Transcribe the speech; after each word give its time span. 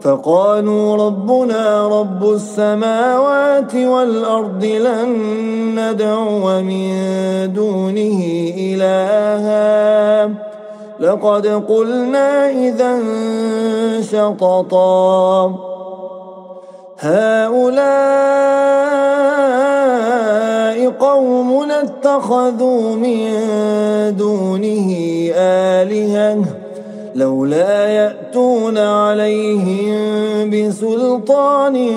فقالوا 0.00 0.96
ربنا 0.96 1.88
رب 2.00 2.30
السماوات 2.30 3.74
والأرض 3.74 4.64
لن 4.64 5.08
ندعو 5.78 6.62
من 6.62 6.92
دونه 7.52 8.24
إلها. 8.58 10.26
لقد 11.00 11.46
قلنا 11.46 12.50
إذا 12.50 13.02
شططا. 14.02 15.54
هؤلاء 16.98 17.98
قوم 20.90 21.70
اتخذوا 21.70 22.94
من 22.94 23.30
دونه 24.18 24.94
آلهةً. 25.34 26.57
لولا 27.18 27.88
يأتون 27.88 28.78
عليهم 28.78 29.90
بسلطان 30.50 31.90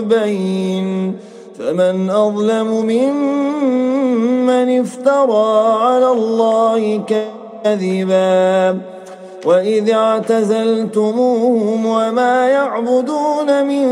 بين. 0.00 1.16
فمن 1.58 2.10
أظلم 2.10 2.66
ممن 2.66 4.80
افترى 4.80 5.78
على 5.82 6.10
الله 6.10 7.02
كذبا. 7.64 8.78
وإذ 9.46 9.90
اعتزلتموهم 9.90 11.86
وما 11.86 12.48
يعبدون 12.48 13.66
من 13.66 13.84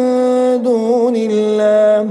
دون 0.63 1.17
الله. 1.17 2.11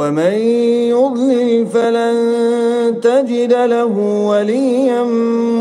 ومن 0.00 0.32
يضلل 0.88 1.66
فلن 1.66 2.16
تجد 3.02 3.52
له 3.52 3.98
وليا 4.26 5.02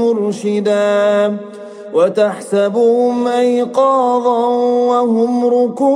مرشدا. 0.01 1.37
وتحسبهم 1.93 3.27
أيقاظا 3.27 4.47
وهم 4.87 5.45
ركود. 5.45 5.89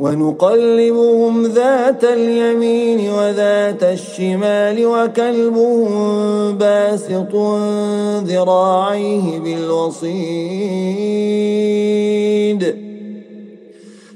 ونقلبهم 0.00 1.46
ذات 1.46 2.04
اليمين 2.04 3.10
وذات 3.12 3.82
الشمال 3.82 4.86
وكلبهم 4.86 5.88
باسط 6.58 7.34
ذراعيه 8.24 9.38
بالوصيد. 9.38 10.14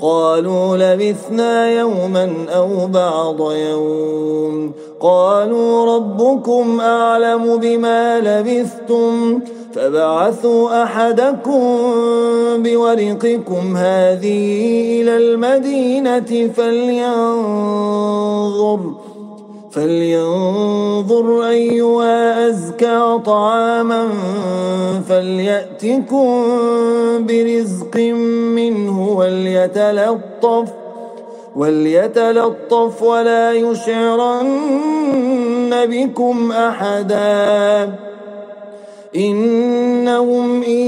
قالوا 0.00 0.76
لبثنا 0.76 1.70
يوما 1.70 2.32
أو 2.54 2.86
بعض 2.86 3.52
يوم. 3.52 4.72
قالوا 5.00 5.96
ربكم 5.96 6.80
أعلم 6.80 7.56
بما 7.56 8.20
لبثتم. 8.20 9.40
فبعثوا 9.74 10.82
أحدكم 10.82 11.68
بورقكم 12.58 13.76
هذه 13.76 15.00
إلى 15.00 15.16
المدينة 15.16 16.50
فلينظر. 16.56 17.88
فلينظر 19.78 21.48
أيها 21.48 22.48
أزكى 22.48 23.18
طعاما 23.26 24.08
فليأتكم 25.08 26.46
برزق 27.26 27.96
منه 28.56 29.08
وليتلطف 29.08 30.68
وليتلطف 31.56 33.02
ولا 33.02 33.52
يشعرن 33.52 34.50
بكم 35.72 36.52
أحدا. 36.52 37.94
إنهم 39.16 40.62
إن 40.62 40.78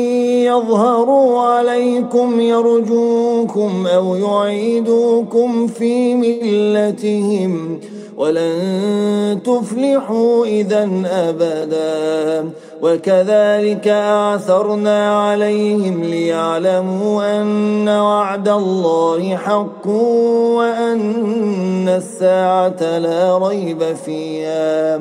يظهروا 0.51 1.41
عليكم 1.41 2.41
يرجوكم 2.41 3.87
أو 3.87 4.17
يعيدوكم 4.17 5.67
في 5.67 6.15
ملتهم 6.15 7.81
ولن 8.21 9.39
تفلحوا 9.45 10.47
إذا 10.47 10.91
أبدا. 11.07 12.51
وكذلك 12.83 13.89
أعثرنا 13.89 15.29
عليهم 15.29 16.05
ليعلموا 16.05 17.41
أن 17.41 17.89
وعد 17.89 18.49
الله 18.49 19.37
حق 19.37 19.87
وأن 20.57 21.89
الساعة 21.89 22.99
لا 22.99 23.49
ريب 23.49 23.83
فيها. 24.05 25.01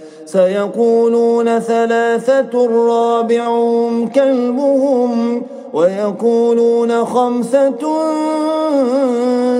سيقولون 0.31 1.59
ثلاثة 1.59 2.67
رابعهم 2.87 4.07
كلبهم 4.07 5.41
ويقولون 5.73 7.05
خمسة 7.05 7.79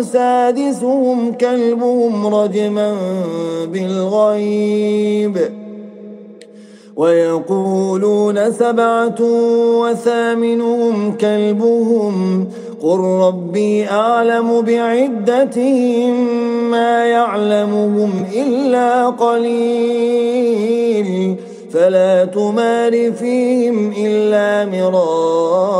سادسهم 0.01 1.33
كلبهم 1.33 2.35
رجما 2.35 2.95
بالغيب 3.65 5.37
ويقولون 6.95 8.51
سبعة 8.51 9.21
وثامنهم 9.81 11.17
كلبهم 11.17 12.47
قل 12.81 12.99
ربي 12.99 13.89
أعلم 13.89 14.61
بعدتهم 14.61 16.13
ما 16.71 17.05
يعلمهم 17.05 18.25
إلا 18.35 19.09
قليل 19.09 20.31
فلا 21.73 22.25
تمار 22.25 23.11
فيهم 23.11 23.93
إلا 23.97 24.65
مراء 24.65 25.71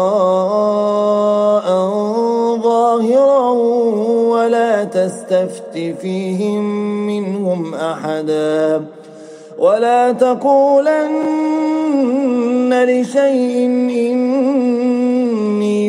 ظاهرا 2.64 3.50
ولا 4.30 4.84
تستفت 4.84 5.78
فيهم 6.02 6.64
منهم 7.08 7.76
أحدا 7.76 8.82
ولا 9.60 10.12
تقولن 10.12 11.12
لشيء 12.84 13.66
إني 13.66 14.91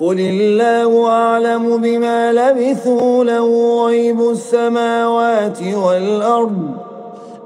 قل 0.00 0.20
الله 0.20 1.08
أعلم 1.08 1.76
بما 1.76 2.32
لبثوا 2.32 3.24
له 3.24 3.46
غيب 3.86 4.20
السماوات 4.20 5.58
والأرض. 5.62 6.84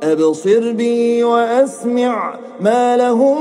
أبصر 0.02 0.72
بي 0.72 1.24
وأسمع 1.24 2.34
ما 2.60 2.96
لهم 2.96 3.38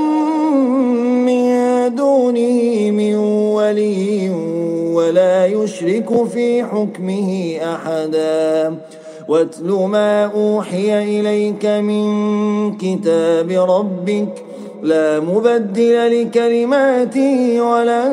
من 1.24 1.48
دونه 1.94 2.90
من 2.90 3.14
ولي 3.54 4.30
ولا 4.94 5.46
يشرك 5.46 6.24
في 6.32 6.64
حكمه 6.64 7.56
أحدا. 7.74 8.76
واتل 9.28 9.70
ما 9.70 10.24
أوحي 10.24 11.20
إليك 11.20 11.66
من 11.66 12.06
كتاب 12.76 13.50
ربك. 13.50 14.44
لا 14.82 15.20
مبدل 15.20 16.22
لكلماته 16.22 17.62
ولن 17.62 18.12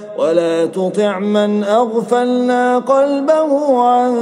ولا 0.21 0.65
تطع 0.65 1.19
من 1.19 1.63
أغفلنا 1.63 2.77
قلبه 2.77 3.81
عن 3.81 4.15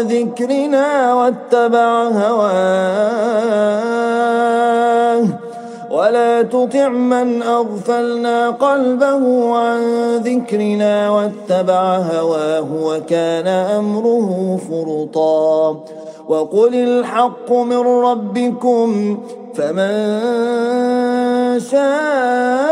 ذكرنا 0.00 1.14
واتبع 1.14 2.02
هواه. 2.02 2.92
ولا 5.90 6.42
تطع 6.42 6.88
من 6.88 7.42
أغفلنا 7.42 8.50
قلبه 8.50 9.56
عن 9.56 9.80
ذكرنا 10.16 11.10
واتبع 11.10 11.96
هواه 11.96 12.66
وكان 12.82 13.46
أمره 13.48 14.60
فرطا. 14.70 15.84
وقل 16.28 16.74
الحق 16.74 17.52
من 17.52 17.78
ربكم 17.78 19.18
فمن 19.54 20.20
شاء 21.60 22.71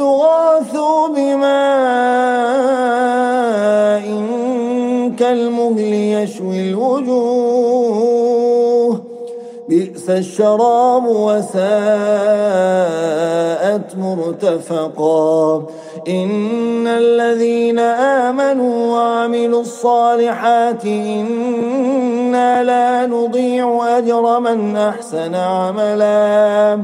بئس 10.11 10.17
الشراب 10.17 11.05
وساءت 11.07 11.61
مرتفقا. 13.97 15.65
إن 16.07 16.87
الذين 16.87 17.79
آمنوا 17.79 18.97
وعملوا 18.97 19.61
الصالحات 19.61 20.85
إنا 20.85 22.63
لا 22.63 23.05
نضيع 23.05 23.97
أجر 23.97 24.39
من 24.39 24.77
أحسن 24.77 25.35
عملاً. 25.35 26.79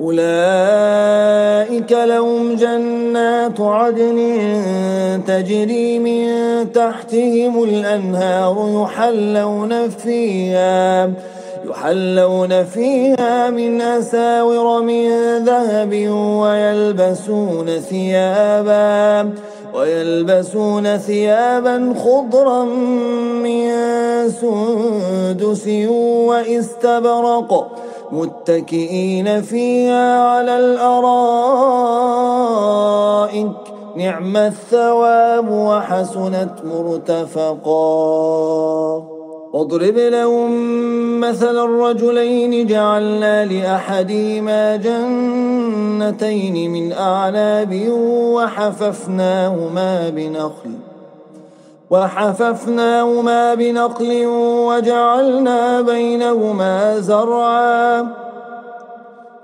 أولئك 0.00 1.92
لهم 1.92 2.56
جنات 2.56 3.60
عدن 3.60 4.18
تجري 5.26 5.98
من 5.98 6.26
تحتهم 6.72 7.64
الأنهار 7.64 8.82
يحلون 8.82 9.88
فيها. 9.88 11.10
يحلون 11.70 12.64
فيها 12.64 13.50
من 13.50 13.80
أساور 13.80 14.82
من 14.82 15.08
ذهب 15.44 16.08
ويلبسون 16.42 17.66
ثيابا 17.66 19.30
ويلبسون 19.74 20.98
ثيابا 20.98 21.94
خضرا 22.04 22.64
من 23.44 23.70
سندس 24.28 25.68
واستبرق 26.28 27.66
متكئين 28.12 29.42
فيها 29.42 30.20
على 30.20 30.58
الأرائك. 30.58 31.30
نعم 33.96 34.36
الثواب 34.36 35.50
وحسنت 35.50 36.54
مرتفقا. 36.64 37.90
واضرب 39.52 39.96
لهم 39.98 40.50
مثل 41.20 41.64
الرجلين 41.64 42.66
جعلنا 42.66 43.44
لأحدهما 43.44 44.76
جنتين 44.76 46.70
من 46.70 46.92
أعناب 46.92 47.88
وحففناهما 48.34 50.08
بنخل 50.08 50.70
وحففناهما 51.90 53.54
بنقل 53.54 54.26
وجعلنا 54.66 55.80
بينهما 55.80 57.00
زرعا. 57.00 58.29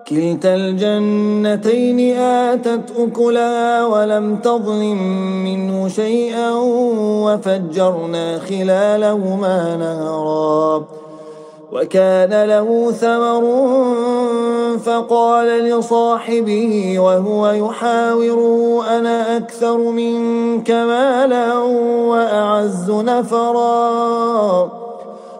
كلتا 0.08 0.54
الجنتين 0.54 2.16
آتت 2.18 2.92
أكلها 2.98 3.86
ولم 3.86 4.36
تظلم 4.36 5.02
منه 5.44 5.88
شيئا 5.88 6.50
وفجرنا 7.24 8.38
خلالهما 8.38 9.76
نهرا 9.76 10.84
وكان 11.72 12.44
له 12.44 12.92
ثمر 12.92 13.44
فقال 14.78 15.46
لصاحبه 15.46 16.98
وهو 16.98 17.48
يحاوره 17.48 18.84
أنا 18.98 19.36
أكثر 19.36 19.76
منك 19.78 20.70
مالا 20.70 21.58
وأعز 22.08 22.90
نفرا 22.90 24.75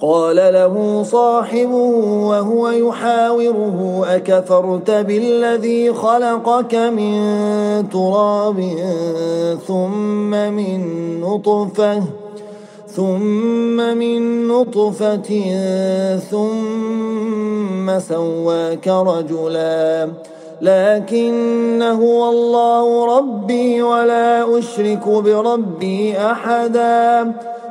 قال 0.00 0.36
له 0.36 1.02
صاحبه 1.02 1.90
وهو 2.30 2.68
يحاوره 2.70 4.04
أكفرت 4.08 4.90
بالذي 4.90 5.92
خلقك 5.92 6.74
من 6.74 7.14
تراب 7.88 8.60
ثم 9.66 10.30
من 10.30 10.80
نطفة 11.20 12.02
ثم 12.86 13.76
من 13.76 14.48
نطفة 14.48 15.30
ثم 16.30 17.98
سواك 17.98 18.88
رجلا. 18.88 20.08
لكن 20.62 21.82
هو 21.82 22.30
الله 22.30 23.18
ربي 23.18 23.82
ولا 23.82 24.58
أشرك 24.58 25.08
بربي 25.08 26.18
أحدا. 26.18 27.32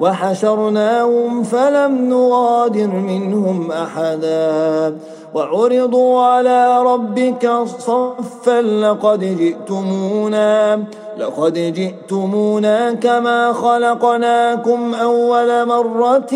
وحشرناهم 0.00 1.42
فلم 1.42 2.08
نغادر 2.08 2.86
منهم 2.86 3.72
أحدا 3.72 4.96
وعرضوا 5.34 6.22
على 6.22 6.82
ربك 6.82 7.50
صفا 7.78 8.62
لقد 8.62 9.20
جئتمونا 9.38 10.84
لقد 11.18 11.54
جئتمونا 11.54 12.92
كما 12.92 13.52
خلقناكم 13.52 14.94
أول 14.94 15.66
مرة 15.66 16.32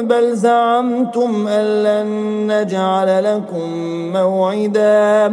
بل 0.00 0.36
زعمتم 0.36 1.48
أن 1.48 1.64
لن 1.82 2.08
نجعل 2.52 3.24
لكم 3.24 3.70
موعدا. 4.12 5.32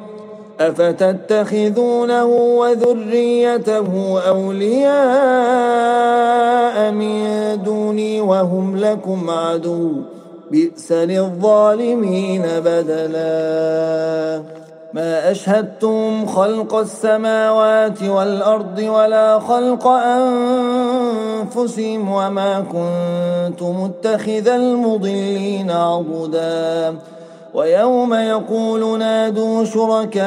أفتتخذونه 0.67 2.25
وذريته 2.25 4.19
أولياء 4.27 4.91
من 6.91 7.23
دوني 7.63 8.21
وهم 8.21 8.77
لكم 8.77 9.29
عدو 9.29 9.91
بئس 10.51 10.91
للظالمين 10.91 12.41
بدلا 12.65 14.41
ما 14.93 15.31
أشهدتم 15.31 16.25
خلق 16.25 16.75
السماوات 16.75 18.03
والأرض 18.03 18.79
ولا 18.79 19.39
خلق 19.39 19.87
أنفسهم 21.47 22.11
وما 22.11 22.59
كنت 22.59 23.63
متخذ 23.63 24.47
المضلين 24.47 25.71
عضداً 25.71 26.95
ويوم 27.53 28.13
يقول 28.13 28.99
نادوا 28.99 29.63
شركائي 29.63 30.21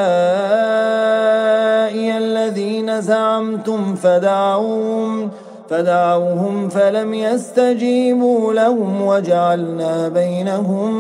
الذين 2.19 3.01
زعمتم 3.01 3.95
فدعوهم 3.95 5.31
فدعوهم 5.71 6.69
فلم 6.69 7.15
يستجيبوا 7.15 8.53
لهم 8.53 9.03
وجعلنا 9.03 10.09
بينهم 10.09 10.95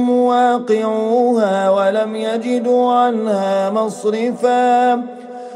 مواقعوها 0.07 1.71
ولم 1.71 2.17
يجدوا 2.17 2.93
عنها 2.93 3.71
مصرفا. 3.71 5.22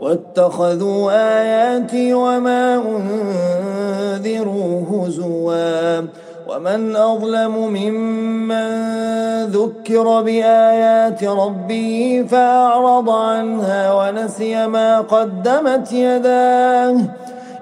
واتخذوا 0.00 1.12
آياتي 1.12 2.14
وما 2.14 2.74
أنذروا 4.16 4.82
هزوا 4.90 6.00
ومن 6.48 6.96
أظلم 6.96 7.56
ممن 7.56 8.70
ذكر 9.44 10.22
بآيات 10.22 11.24
ربه 11.24 12.24
فأعرض 12.28 13.10
عنها 13.10 13.92
ونسي 13.92 14.66
ما 14.66 15.00
قدمت 15.00 15.92
يداه 15.92 16.96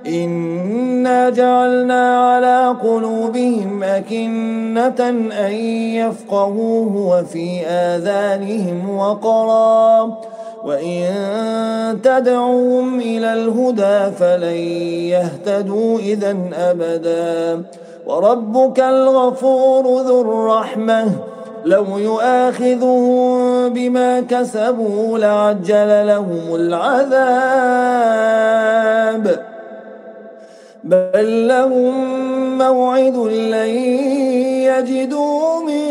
إنا 0.06 1.30
جعلنا 1.30 2.32
على 2.32 2.76
قلوبهم 2.82 3.82
أكنة 3.82 5.08
أن 5.46 5.52
يفقهوه 5.94 6.96
وفي 6.96 7.66
آذانهم 7.66 8.98
وقرا 8.98 10.18
وإن 10.68 12.02
تدعوهم 12.02 13.00
إلى 13.00 13.32
الهدى 13.32 14.16
فلن 14.16 14.58
يهتدوا 15.08 15.98
إذا 15.98 16.36
أبدا 16.54 17.62
وربك 18.06 18.80
الغفور 18.80 20.02
ذو 20.02 20.20
الرحمة 20.20 21.10
لو 21.64 21.98
يؤاخذهم 21.98 23.68
بما 23.68 24.20
كسبوا 24.20 25.18
لعجل 25.18 26.06
لهم 26.06 26.54
العذاب 26.54 27.88
بل 30.84 31.48
لهم 31.48 32.58
موعد 32.58 33.16
لن 33.16 33.68
يجدوا 34.68 35.60
من 35.60 35.88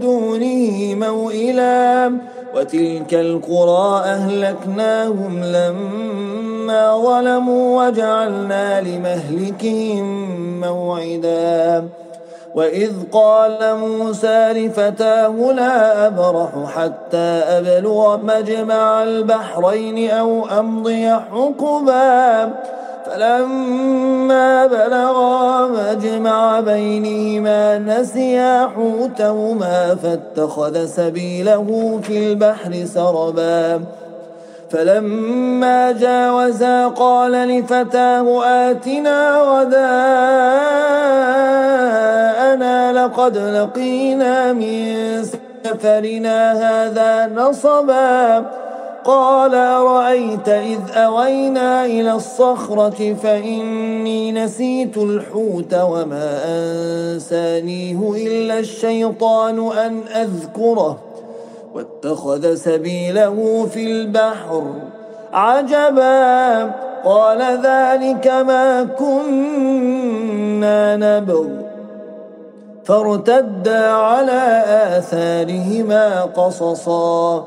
دونه 0.00 0.94
موئلا 0.94 2.12
وتلك 2.58 3.14
القرى 3.14 4.00
أهلكناهم 4.04 5.44
لما 5.44 6.96
ظلموا 6.96 7.86
وجعلنا 7.86 8.80
لمهلكهم 8.80 10.06
موعدا. 10.60 11.88
وإذ 12.54 12.92
قال 13.12 13.76
موسى 13.76 14.52
لفتاه 14.52 15.52
لا 15.52 16.06
أبرح 16.06 16.50
حتى 16.76 17.28
أبلغ 17.56 18.16
مجمع 18.16 19.02
البحرين 19.02 20.10
أو 20.10 20.46
أمضي 20.60 21.10
حقبا. 21.10 22.50
فلما 23.08 24.66
بلغا 24.66 25.66
مجمع 25.66 26.60
بينهما 26.60 27.78
نسيا 27.78 28.68
حوتهما 28.76 29.96
فاتخذ 30.02 30.86
سبيله 30.86 32.00
في 32.02 32.18
البحر 32.18 32.84
سربا. 32.94 33.80
فلما 34.70 35.92
جاوزا 35.92 36.88
قال 36.88 37.32
لفتاه 37.32 38.44
آتنا 38.44 39.40
غداءنا 39.40 39.92
لقد 42.92 43.38
لقينا 43.38 44.52
من 44.52 45.24
سفرنا 45.64 46.52
هذا 46.52 47.26
نصبا. 47.34 48.44
قال 49.04 49.54
أرأيت 49.54 50.48
إذ 50.48 50.78
أوينا 50.94 51.84
إلى 51.84 52.12
الصخرة 52.12 53.14
فإني 53.22 54.32
نسيت 54.32 54.96
الحوت 54.96 55.74
وما 55.74 56.40
أنسانيه 56.44 58.12
إلا 58.16 58.58
الشيطان 58.58 59.58
أن 59.78 60.00
أذكره 60.14 60.98
واتخذ 61.74 62.54
سبيله 62.54 63.66
في 63.72 63.84
البحر 63.92 64.64
عجبا 65.32 66.64
قال 67.04 67.42
ذلك 67.42 68.26
ما 68.26 68.84
كنا 68.98 70.96
نبغ 70.96 71.46
فارتدا 72.84 73.86
على 73.90 74.64
آثارهما 74.98 76.22
قصصا 76.22 77.46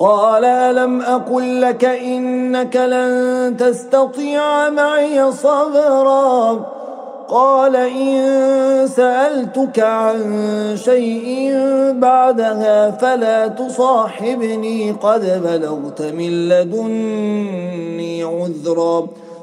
قال 0.00 0.44
ألم 0.44 1.00
أقل 1.02 1.60
لك 1.60 1.84
إنك 1.84 2.76
لن 2.76 3.56
تستطيع 3.58 4.70
معي 4.70 5.32
صبرا 5.32 6.66
قال 7.28 7.76
إن 7.76 8.88
سألتك 8.88 9.78
عن 9.78 10.18
شيء 10.76 11.52
بعدها 11.92 12.90
فلا 12.90 13.48
تصاحبني 13.48 14.90
قد 14.90 15.42
بلغت 15.44 16.02
من 16.02 16.48
لدني 16.48 18.22
عذرا 18.24 19.06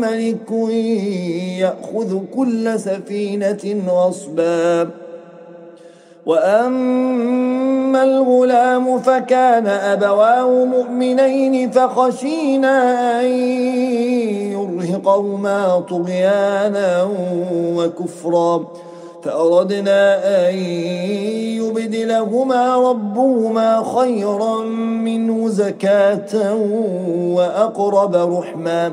ملك 0.00 0.50
يأخذ 1.58 2.18
كل 2.36 2.80
سفينة 2.80 3.82
غصبا. 3.88 4.90
وأما 6.26 8.04
الغلام 8.04 8.98
فكان 8.98 9.66
أبواه 9.66 10.64
مؤمنين 10.64 11.70
فخشينا 11.70 12.76
أن 13.20 13.26
يرهقهما 14.52 15.80
طغيانا 15.80 17.08
وكفرا. 17.76 18.64
فأردنا 19.22 20.00
أن 20.48 20.54
يبدلهما 21.60 22.76
ربهما 22.76 23.84
خيرا 23.98 24.64
منه 25.04 25.48
زكاة 25.48 26.54
وأقرب 27.34 28.14
رحما. 28.14 28.92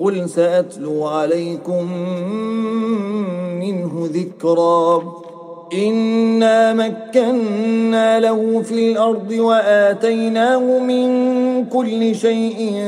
قل 0.00 0.28
سأتلو 0.28 1.06
عليكم 1.06 1.92
منه 3.60 4.08
ذكرا. 4.12 5.02
إنا 5.74 6.72
مكنا 6.72 8.20
له 8.20 8.62
في 8.62 8.92
الأرض 8.92 9.30
وآتيناه 9.30 10.78
من 10.78 11.06
كل 11.64 12.14
شيء 12.14 12.84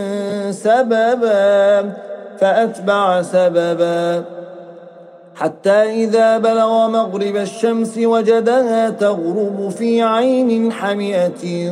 سببا 0.50 1.92
فأتبع 2.40 3.22
سببا. 3.22 4.24
حتى 5.34 6.04
إذا 6.04 6.38
بلغ 6.38 6.88
مغرب 6.88 7.36
الشمس 7.36 7.98
وجدها 7.98 8.90
تغرب 8.90 9.68
في 9.78 10.02
عين 10.02 10.72
حمئة 10.72 11.70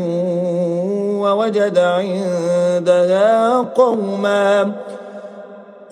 ووجد 1.23 1.79
عندها 1.79 3.59
قوما. 3.59 4.73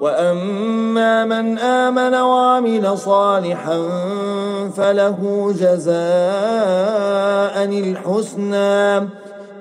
وأما 0.00 1.24
من 1.24 1.58
آمن 1.58 2.14
وعمل 2.14 2.98
صالحا 2.98 3.78
فله 4.76 5.52
جزاء 5.60 5.94
الحسنى 7.64 9.08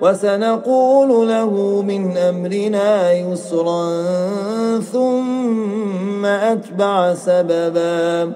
وسنقول 0.01 1.29
له 1.29 1.81
من 1.81 2.17
أمرنا 2.17 3.11
يسرا 3.11 3.89
ثم 4.93 6.25
أتبع 6.25 7.13
سببا. 7.13 8.33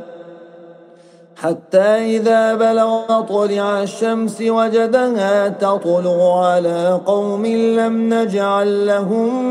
حتى 1.42 2.18
إذا 2.18 2.56
بلغ 2.56 3.22
طلع 3.22 3.84
الشمس 3.84 4.42
وجدها 4.42 5.48
تطلع 5.48 6.46
على 6.46 7.00
قوم 7.06 7.46
لم 7.46 8.14
نجعل 8.14 8.88
لهم 8.88 9.51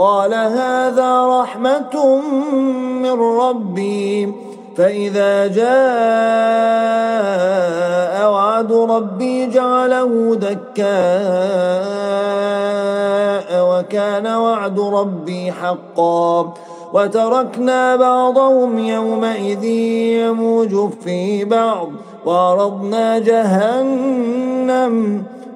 قال 0.00 0.34
هذا 0.34 1.26
رحمة 1.26 2.20
من 3.02 3.20
ربي. 3.20 4.32
فإذا 4.76 5.46
جاء 5.46 5.70
وعد 8.30 8.72
ربي 8.72 9.46
جعله 9.46 10.34
دكاء 10.34 10.90
وكان 13.52 14.26
وعد 14.26 14.80
ربي 14.80 15.52
حقا. 15.52 16.54
وتركنا 16.92 17.96
بعضهم 17.96 18.78
يومئذ 18.78 19.64
يموج 19.64 20.90
في 21.04 21.44
بعض 21.44 21.88
وعرضنا 22.26 23.18
جهنم 23.18 25.22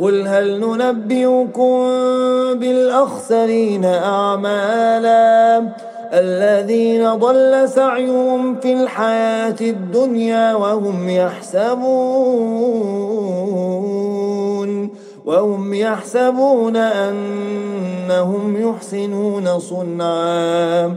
قل 0.00 0.26
هل 0.26 0.60
ننبئكم 0.60 1.78
بالأخسرين 2.54 3.84
أعمالا 3.84 5.62
الذين 6.12 7.14
ضل 7.14 7.68
سعيهم 7.68 8.60
في 8.60 8.72
الحياة 8.72 9.56
الدنيا 9.60 10.54
وهم 10.54 11.08
يحسبون 11.08 11.88
وهم 15.26 15.74
يحسبون 15.74 16.76
أنهم 16.76 18.56
يحسنون 18.68 19.58
صنعا 19.58 20.96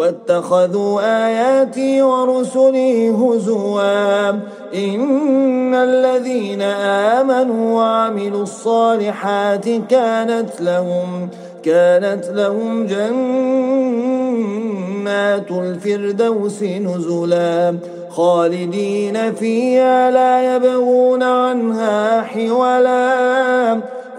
واتخذوا 0.00 1.26
آياتي 1.26 2.02
ورسلي 2.02 3.10
هزوا. 3.10 4.30
إن 4.74 5.74
الذين 5.74 6.62
آمنوا 7.12 7.76
وعملوا 7.76 8.42
الصالحات 8.42 9.68
كانت 9.88 10.60
لهم 10.60 11.28
كانت 11.62 12.24
لهم 12.34 12.86
جنات 12.86 13.10
الفردوس 15.50 16.62
نزلا. 16.62 17.76
خالدين 18.10 19.34
فيها 19.34 20.10
لا 20.10 20.56
يبغون 20.56 21.22
عنها 21.22 22.20
حولا. 22.22 23.80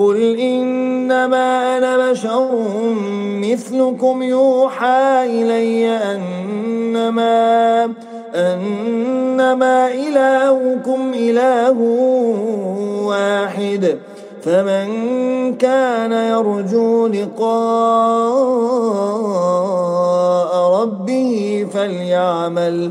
قل 0.00 0.38
إنما 0.40 1.78
أنا 1.78 2.10
بشر 2.10 2.48
مثلكم 3.44 4.22
يوحى 4.22 5.24
إلي 5.24 5.88
أنما 5.88 7.84
أنما 8.34 9.88
إلهكم 9.92 11.12
إله 11.14 11.78
واحد 13.04 13.98
فمن 14.42 14.86
كان 15.56 16.12
يرجو 16.12 17.06
لقاء 17.06 17.50
ربه 20.82 21.66
فليعمل 21.72 22.90